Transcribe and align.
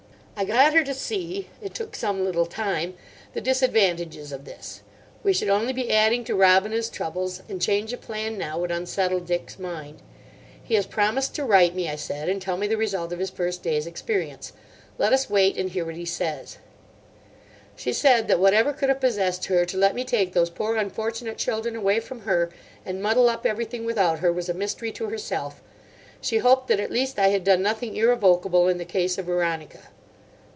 I 0.33 0.45
got 0.45 0.73
her 0.73 0.83
to 0.83 0.93
see—it 0.95 1.75
took 1.75 1.95
some 1.95 2.25
little 2.25 2.47
time—the 2.47 3.41
disadvantages 3.41 4.31
of 4.31 4.43
this. 4.45 4.81
We 5.21 5.33
should 5.33 5.49
only 5.49 5.71
be 5.71 5.91
adding 5.91 6.23
to 6.23 6.33
Robina's 6.35 6.89
troubles; 6.89 7.43
and 7.47 7.61
change 7.61 7.93
of 7.93 8.01
plan 8.01 8.39
now 8.39 8.57
would 8.57 8.71
unsettle 8.71 9.19
Dick's 9.19 9.59
mind. 9.59 10.01
"He 10.63 10.73
has 10.73 10.87
promised 10.87 11.35
to 11.35 11.43
write 11.45 11.75
me," 11.75 11.87
I 11.87 11.95
said, 11.95 12.27
"and 12.27 12.41
tell 12.41 12.57
me 12.57 12.65
the 12.65 12.75
result 12.75 13.13
of 13.13 13.19
his 13.19 13.29
first 13.29 13.61
day's 13.61 13.85
experience. 13.85 14.51
Let 14.97 15.13
us 15.13 15.29
wait 15.29 15.57
and 15.57 15.69
hear 15.69 15.85
what 15.85 15.93
he 15.93 16.05
says." 16.05 16.57
She 17.75 17.93
said 17.93 18.27
that 18.27 18.39
whatever 18.39 18.73
could 18.73 18.89
have 18.89 18.99
possessed 18.99 19.45
her 19.45 19.63
to 19.65 19.77
let 19.77 19.93
me 19.93 20.03
take 20.03 20.33
those 20.33 20.49
poor 20.49 20.75
unfortunate 20.75 21.37
children 21.37 21.75
away 21.75 21.99
from 21.99 22.21
her, 22.21 22.49
and 22.83 22.99
muddle 22.99 23.29
up 23.29 23.45
everything 23.45 23.85
without 23.85 24.19
her, 24.21 24.33
was 24.33 24.49
a 24.49 24.55
mystery 24.55 24.91
to 24.93 25.09
herself. 25.09 25.61
She 26.19 26.39
hoped 26.39 26.67
that, 26.69 26.79
at 26.79 26.89
least, 26.89 27.19
I 27.19 27.27
had 27.27 27.43
done 27.43 27.61
nothing 27.61 27.95
irrevocable 27.95 28.67
in 28.67 28.79
the 28.79 28.85
case 28.85 29.19
of 29.19 29.25
Veronica. 29.27 29.81